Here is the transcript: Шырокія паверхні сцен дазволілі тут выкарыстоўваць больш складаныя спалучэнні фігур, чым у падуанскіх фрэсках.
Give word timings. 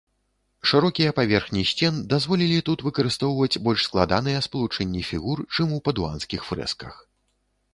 Шырокія 0.69 1.11
паверхні 1.17 1.63
сцен 1.71 1.99
дазволілі 2.13 2.57
тут 2.69 2.79
выкарыстоўваць 2.87 3.61
больш 3.67 3.85
складаныя 3.91 4.39
спалучэнні 4.47 5.01
фігур, 5.11 5.37
чым 5.59 5.67
у 5.77 5.79
падуанскіх 5.91 6.41
фрэсках. 6.49 6.93